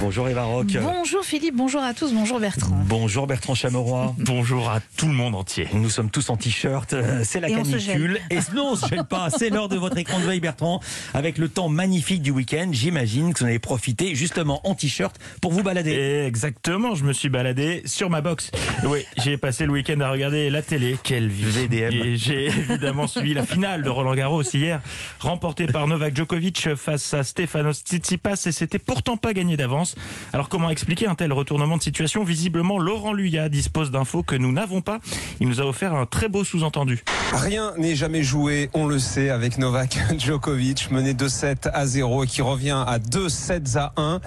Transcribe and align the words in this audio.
Bonjour 0.00 0.28
Eva 0.28 0.44
Rock. 0.44 0.66
Bonjour 0.80 1.24
Philippe, 1.24 1.56
bonjour 1.56 1.82
à 1.82 1.92
tous, 1.92 2.12
bonjour 2.12 2.38
Bertrand. 2.38 2.78
Bonjour 2.86 3.26
Bertrand 3.26 3.56
Chameroy. 3.56 4.14
Bonjour 4.18 4.70
à 4.70 4.80
tout 4.96 5.06
le 5.06 5.12
monde 5.12 5.34
entier. 5.34 5.66
Nous 5.72 5.90
sommes 5.90 6.10
tous 6.10 6.30
en 6.30 6.36
t-shirt, 6.36 6.92
euh, 6.92 7.22
c'est 7.24 7.40
la 7.40 7.48
Et 7.48 7.56
on 7.56 7.64
se 7.64 7.72
canicule. 7.72 8.20
Et 8.30 8.38
non, 8.54 8.72
on 8.72 8.76
se 8.76 8.86
gêne 8.86 9.04
pas, 9.04 9.28
c'est 9.30 9.50
l'heure 9.50 9.68
de 9.68 9.76
votre 9.76 9.98
écran 9.98 10.20
de 10.20 10.24
veille 10.24 10.38
Bertrand. 10.38 10.80
Avec 11.14 11.36
le 11.36 11.48
temps 11.48 11.68
magnifique 11.68 12.22
du 12.22 12.30
week-end, 12.30 12.68
j'imagine 12.70 13.32
que 13.32 13.40
vous 13.40 13.44
en 13.46 13.48
avez 13.48 13.58
profité 13.58 14.14
justement 14.14 14.60
en 14.68 14.76
t-shirt 14.76 15.16
pour 15.42 15.52
vous 15.52 15.64
balader. 15.64 16.24
Exactement, 16.26 16.94
je 16.94 17.04
me 17.04 17.12
suis 17.12 17.28
baladé 17.28 17.82
sur 17.84 18.08
ma 18.08 18.20
box. 18.20 18.52
Oui, 18.84 19.04
j'ai 19.16 19.36
passé 19.36 19.66
le 19.66 19.72
week-end 19.72 19.98
à 20.00 20.10
regarder 20.10 20.48
la 20.48 20.62
télé. 20.62 20.96
Quelle 21.02 21.28
vie. 21.28 21.44
VDM. 21.44 21.92
Et 21.92 22.16
j'ai 22.16 22.46
évidemment 22.46 23.08
suivi 23.08 23.34
la 23.34 23.44
finale 23.44 23.82
de 23.82 23.88
Roland 23.88 24.14
Garros 24.14 24.42
hier, 24.42 24.80
remportée 25.18 25.66
par 25.66 25.88
Novak 25.88 26.14
Djokovic 26.14 26.74
face 26.76 27.14
à 27.14 27.24
Stefanos 27.24 27.82
Tsitsipas 27.84 28.44
et 28.46 28.52
c'était 28.52 28.78
pourtant 28.78 29.16
pas 29.16 29.32
gagné 29.32 29.56
d'avance. 29.56 29.87
Alors 30.32 30.48
comment 30.48 30.70
expliquer 30.70 31.06
un 31.06 31.14
tel 31.14 31.32
retournement 31.32 31.76
de 31.76 31.82
situation? 31.82 32.24
Visiblement, 32.24 32.78
Laurent 32.78 33.12
Luyat 33.12 33.48
dispose 33.48 33.90
d'infos 33.90 34.22
que 34.22 34.34
nous 34.36 34.52
n'avons 34.52 34.80
pas. 34.80 34.98
Il 35.40 35.48
nous 35.48 35.60
a 35.60 35.64
offert 35.64 35.94
un 35.94 36.06
très 36.06 36.28
beau 36.28 36.44
sous-entendu. 36.44 37.02
Rien 37.32 37.72
n'est 37.76 37.94
jamais 37.96 38.22
joué, 38.22 38.70
on 38.74 38.86
le 38.86 38.98
sait, 38.98 39.30
avec 39.30 39.58
Novak 39.58 39.98
Djokovic, 40.18 40.90
mené 40.90 41.12
2-7 41.14 41.70
à 41.72 41.86
0 41.86 42.24
et 42.24 42.26
qui 42.26 42.42
revient 42.42 42.82
à 42.86 42.98
2-7 42.98 43.76
à 43.78 43.92
1. 43.96 44.20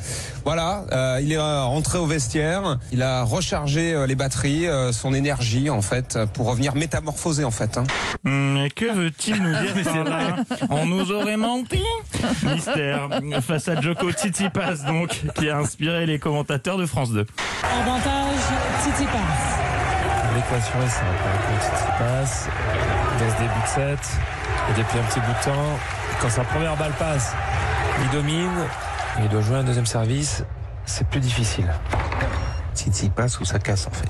Voilà, 0.45 0.85
euh, 0.91 1.19
il 1.21 1.31
est 1.31 1.37
euh, 1.37 1.63
rentré 1.63 1.97
au 1.97 2.05
vestiaire, 2.05 2.77
il 2.91 3.01
a 3.01 3.23
rechargé 3.23 3.93
euh, 3.93 4.07
les 4.07 4.15
batteries, 4.15 4.65
son 4.91 5.13
énergie 5.13 5.69
en 5.69 5.81
fait, 5.81 6.17
pour 6.33 6.47
revenir 6.47 6.75
métamorphosé 6.75 7.43
en 7.43 7.51
fait. 7.51 7.77
hein. 7.77 7.83
Hum, 8.25 8.53
Mais 8.53 8.69
que 8.69 8.85
veut-il 8.93 9.41
nous 9.41 9.51
dire? 9.51 10.03
Là 10.03 10.37
On 10.69 10.85
nous 10.85 11.11
aurait 11.11 11.37
menti 11.37 11.81
Mystère 12.43 13.09
face 13.41 13.67
à 13.67 13.79
Djoko 13.79 14.11
Tsitsipas 14.11 14.75
donc 14.87 15.21
qui 15.35 15.49
a 15.49 15.50
inspiré 15.57 16.05
les 16.05 16.19
commentateurs 16.19 16.77
de 16.77 16.85
France 16.85 17.11
2. 17.11 17.25
Avantage 17.81 18.37
Tsitsipas. 18.83 19.17
L'équation 20.35 20.81
est 20.85 20.89
simple. 20.89 21.05
hein. 21.25 21.39
Quand 21.47 21.77
il 21.85 22.05
passe 22.05 22.47
dans 23.19 23.29
ce 23.29 23.37
début 23.41 23.61
de 23.63 23.67
set, 23.67 24.19
et 24.69 24.79
depuis 24.79 24.99
un 24.99 25.03
petit 25.03 25.19
bout 25.19 25.33
de 25.39 25.43
temps, 25.43 25.79
quand 26.21 26.29
sa 26.29 26.43
première 26.43 26.77
balle 26.77 26.93
passe, 26.97 27.33
il 28.03 28.09
domine, 28.11 28.49
et 29.19 29.23
il 29.23 29.29
doit 29.29 29.41
jouer 29.41 29.57
un 29.57 29.63
deuxième 29.63 29.85
service, 29.85 30.43
c'est 30.85 31.07
plus 31.07 31.19
difficile. 31.19 31.71
Titi 32.73 33.09
passe 33.09 33.39
ou 33.39 33.45
ça 33.45 33.59
casse 33.59 33.87
en 33.87 33.91
fait. 33.91 34.09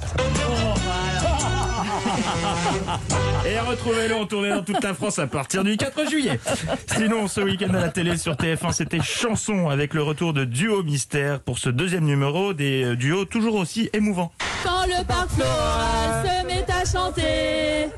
Et 3.46 3.60
retrouvez-le 3.60 4.16
en 4.16 4.26
tournée 4.26 4.50
dans 4.50 4.64
toute 4.64 4.84
la 4.84 4.94
France 4.94 5.20
à 5.20 5.28
partir 5.28 5.64
du 5.64 5.78
4 5.78 6.10
juillet. 6.10 6.40
Sinon, 6.88 7.28
ce 7.28 7.42
week-end 7.42 7.74
à 7.74 7.80
la 7.80 7.90
télé 7.90 8.18
sur 8.18 8.34
TF1, 8.34 8.72
c'était 8.72 9.02
chanson 9.02 9.70
avec 9.70 9.94
le 9.94 10.04
retour 10.04 10.34
de 10.34 10.46
Duo 10.46 10.84
Mystère 10.84 11.40
pour 11.40 11.58
ce 11.58 11.70
deuxième 11.70 12.06
numéro 12.06 12.54
des 12.54 12.84
euh, 12.84 12.96
duos 12.96 13.26
toujours 13.26 13.56
aussi 13.56 13.90
émouvants. 13.94 14.32
Quand 14.64 14.86
le 14.86 15.04
parc 15.06 15.30
se 15.32 16.46
met 16.46 16.66
à 16.70 16.86
chanter, 16.86 17.90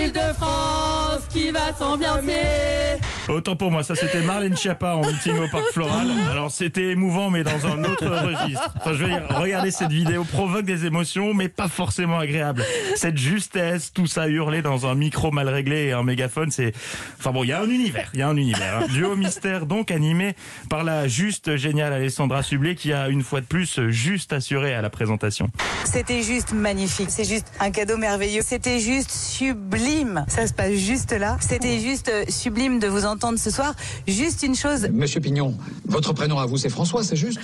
l'île 0.00 0.12
de 0.12 0.32
France 0.34 1.22
qui 1.30 1.50
va 1.50 1.72
s'ambiancer. 1.78 2.98
Autant 3.28 3.54
pour 3.54 3.70
moi, 3.70 3.82
ça 3.82 3.94
c'était 3.94 4.22
Marlène 4.22 4.56
Schiappa 4.56 4.94
en 4.94 5.02
meeting 5.06 5.36
au 5.38 5.48
Parc 5.48 5.66
Floral. 5.72 6.08
Alors 6.30 6.50
c'était 6.50 6.88
émouvant, 6.90 7.30
mais 7.30 7.44
dans 7.44 7.66
un 7.66 7.84
autre 7.84 8.06
registre. 8.06 8.74
Enfin, 8.76 8.92
je 8.94 9.04
veux 9.04 9.08
dire, 9.08 9.22
regarder 9.30 9.70
cette 9.70 9.92
vidéo 9.92 10.24
provoque 10.24 10.64
des 10.64 10.86
émotions, 10.86 11.32
mais 11.34 11.48
pas 11.48 11.68
forcément 11.68 12.18
agréables. 12.18 12.64
Cette 12.96 13.18
justesse, 13.18 13.92
tout 13.92 14.06
ça 14.06 14.26
hurlé 14.26 14.62
dans 14.62 14.86
un 14.86 14.94
micro 14.94 15.30
mal 15.30 15.48
réglé 15.48 15.86
et 15.86 15.92
un 15.92 16.02
mégaphone, 16.02 16.50
c'est... 16.50 16.72
Enfin 17.18 17.30
bon, 17.30 17.44
il 17.44 17.48
y 17.48 17.52
a 17.52 17.60
un 17.60 17.70
univers, 17.70 18.10
il 18.14 18.20
y 18.20 18.22
a 18.22 18.28
un 18.28 18.36
univers. 18.36 18.78
hein. 18.78 18.86
Duo 18.88 19.14
mystère 19.14 19.66
donc 19.66 19.90
animé 19.90 20.34
par 20.68 20.82
la 20.82 21.06
juste 21.06 21.56
géniale 21.56 21.92
Alessandra 21.92 22.42
Sublet 22.42 22.74
qui 22.74 22.92
a 22.92 23.08
une 23.08 23.22
fois 23.22 23.40
de 23.40 23.46
plus 23.46 23.80
juste 23.88 24.32
assuré 24.32 24.74
à 24.74 24.82
la 24.82 24.90
présentation. 24.90 25.48
C'était 25.84 26.22
juste 26.22 26.52
magnifique. 26.52 27.10
C'est 27.10 27.28
juste 27.28 27.52
un 27.60 27.70
cadeau 27.70 27.96
merveilleux. 27.96 28.42
C'était 28.44 28.80
juste 28.80 29.10
sublime. 29.10 29.89
Ça 30.28 30.46
se 30.46 30.52
passe 30.52 30.74
juste 30.74 31.12
là. 31.12 31.36
C'était 31.40 31.80
juste 31.80 32.08
euh, 32.08 32.24
sublime 32.28 32.78
de 32.78 32.86
vous 32.86 33.04
entendre 33.04 33.38
ce 33.38 33.50
soir. 33.50 33.74
Juste 34.06 34.44
une 34.44 34.54
chose. 34.54 34.88
Monsieur 34.92 35.20
Pignon, 35.20 35.56
votre 35.86 36.12
prénom 36.12 36.38
à 36.38 36.46
vous 36.46 36.58
c'est 36.58 36.68
François, 36.68 37.02
c'est 37.02 37.16
juste 37.16 37.40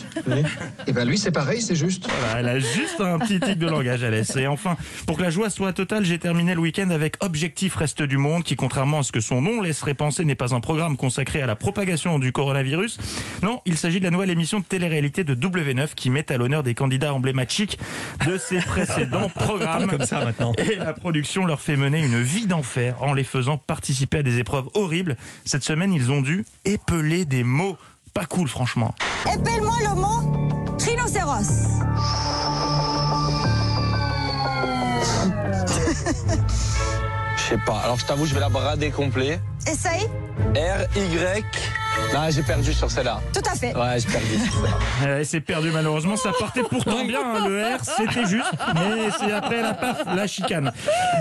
Et 0.86 0.92
ben 0.92 1.08
lui 1.08 1.18
c'est 1.18 1.32
pareil, 1.32 1.60
c'est 1.60 1.74
juste. 1.74 2.06
Voilà, 2.08 2.40
elle 2.40 2.48
a 2.48 2.58
juste 2.60 3.00
un 3.00 3.18
petit 3.18 3.40
tic 3.40 3.58
de 3.58 3.66
langage, 3.66 4.04
Alès. 4.04 4.36
Et 4.36 4.46
enfin, 4.46 4.76
pour 5.06 5.16
que 5.16 5.22
la 5.22 5.30
joie 5.30 5.50
soit 5.50 5.72
totale, 5.72 6.04
j'ai 6.04 6.18
terminé 6.18 6.54
le 6.54 6.60
week-end 6.60 6.90
avec 6.90 7.16
Objectif 7.20 7.74
Reste 7.74 8.02
du 8.02 8.16
Monde, 8.16 8.44
qui, 8.44 8.54
contrairement 8.54 9.00
à 9.00 9.02
ce 9.02 9.10
que 9.10 9.20
son 9.20 9.42
nom 9.42 9.60
laisserait 9.60 9.94
penser, 9.94 10.24
n'est 10.24 10.36
pas 10.36 10.54
un 10.54 10.60
programme 10.60 10.96
consacré 10.96 11.42
à 11.42 11.46
la 11.46 11.56
propagation 11.56 12.20
du 12.20 12.30
coronavirus. 12.30 12.98
Non, 13.42 13.60
il 13.66 13.76
s'agit 13.76 13.98
de 13.98 14.04
la 14.04 14.10
nouvelle 14.10 14.30
émission 14.30 14.60
de 14.60 14.64
télé-réalité 14.64 15.24
de 15.24 15.34
W9 15.34 15.94
qui 15.96 16.10
met 16.10 16.30
à 16.30 16.36
l'honneur 16.36 16.62
des 16.62 16.74
candidats 16.74 17.12
emblématiques 17.12 17.78
de 18.24 18.38
ses 18.38 18.58
précédents 18.60 19.30
programmes. 19.30 19.88
Comme 19.88 20.06
ça 20.06 20.24
maintenant. 20.24 20.52
Et 20.58 20.76
la 20.76 20.92
production 20.92 21.44
leur 21.44 21.60
fait 21.60 21.76
mener 21.76 22.04
une 22.04 22.22
vie 22.22 22.35
d'enfer 22.44 23.02
en 23.02 23.14
les 23.14 23.24
faisant 23.24 23.56
participer 23.56 24.18
à 24.18 24.22
des 24.22 24.38
épreuves 24.38 24.68
horribles. 24.74 25.16
Cette 25.46 25.64
semaine, 25.64 25.94
ils 25.94 26.12
ont 26.12 26.20
dû 26.20 26.44
épeler 26.66 27.24
des 27.24 27.42
mots. 27.42 27.78
Pas 28.12 28.26
cool, 28.26 28.48
franchement. 28.48 28.94
Épelle-moi 29.24 29.76
le 29.88 29.94
mot 29.94 30.76
rhinocéros. 30.78 31.80
Je 37.36 37.42
sais 37.42 37.58
pas. 37.64 37.78
Alors 37.78 37.98
je 37.98 38.06
t'avoue, 38.06 38.26
je 38.26 38.34
vais 38.34 38.40
la 38.40 38.48
brader 38.48 38.90
complet. 38.90 39.40
Essaye. 39.66 40.06
R, 40.54 40.96
Y. 40.96 41.44
Non, 42.14 42.30
j'ai 42.30 42.42
perdu 42.42 42.72
sur 42.72 42.90
celle-là. 42.90 43.20
Tout 43.32 43.42
à 43.50 43.54
fait. 43.54 43.74
Ouais, 43.76 43.98
j'ai 43.98 44.08
perdu 44.08 44.38
sur 44.44 44.52
celle-là. 44.52 44.78
Euh, 45.06 45.22
c'est 45.24 45.40
perdu 45.40 45.70
malheureusement, 45.70 46.16
ça 46.16 46.32
partait 46.38 46.62
pourtant 46.62 47.04
bien, 47.04 47.20
hein, 47.20 47.46
le 47.46 47.62
R 47.62 47.78
c'était 47.84 48.24
juste, 48.26 48.50
mais 48.74 49.10
c'est 49.18 49.30
après 49.30 49.60
la 49.60 49.74
paf, 49.74 50.04
la 50.06 50.26
chicane. 50.26 50.72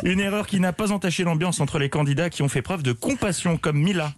Une 0.03 0.21
erreur 0.21 0.47
qui 0.47 0.61
n'a 0.61 0.71
pas 0.71 0.93
entaché 0.93 1.23
l'ambiance 1.25 1.59
entre 1.59 1.77
les 1.77 1.89
candidats 1.89 2.29
qui 2.29 2.41
ont 2.41 2.47
fait 2.47 2.61
preuve 2.61 2.83
de 2.83 2.93
compassion 2.93 3.57
comme 3.57 3.77
Mila. 3.77 4.13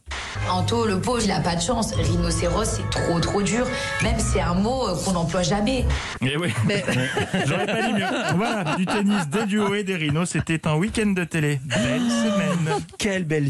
Anto, 0.50 0.86
le 0.86 1.00
pauvre, 1.02 1.22
il 1.24 1.32
a 1.32 1.40
pas 1.42 1.56
de 1.56 1.62
chance. 1.62 1.94
Rhinocéros, 1.94 2.66
c'est 2.66 2.90
trop, 2.90 3.20
trop 3.20 3.42
dur. 3.42 3.66
Même 4.04 4.20
c'est 4.20 4.42
un 4.42 4.54
mot 4.54 4.88
euh, 4.88 4.96
qu'on 5.04 5.14
n'emploie 5.14 5.42
jamais. 5.42 5.86
Et 6.22 6.38
oui, 6.38 6.54
j'aurais 7.46 7.66
pas 7.66 7.82
dit 7.82 7.94
mieux. 7.94 8.06
Voilà, 8.36 8.76
du 8.76 8.86
tennis, 8.86 9.28
des 9.28 9.46
duos 9.46 9.74
et 9.74 9.84
des 9.84 9.96
rhinos, 9.96 10.30
c'était 10.30 10.68
un 10.68 10.76
week-end 10.76 11.08
de 11.08 11.24
télé. 11.24 11.60
Belle 11.66 12.10
semaine. 12.10 12.82
Quelle 12.98 13.26
belle 13.26 13.46